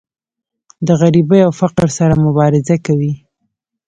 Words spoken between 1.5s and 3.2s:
فقر سره مبارزه کوي.